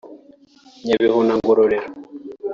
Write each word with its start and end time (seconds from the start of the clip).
Nyabihu 0.85 1.19
na 1.27 1.33
Ngororero 1.39 1.89